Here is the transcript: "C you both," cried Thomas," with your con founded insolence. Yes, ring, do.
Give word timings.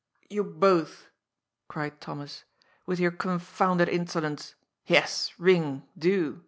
"C 0.21 0.33
you 0.33 0.43
both," 0.43 1.11
cried 1.67 2.01
Thomas," 2.01 2.43
with 2.87 2.99
your 2.99 3.11
con 3.11 3.37
founded 3.37 3.87
insolence. 3.87 4.55
Yes, 4.87 5.31
ring, 5.37 5.83
do. 5.95 6.39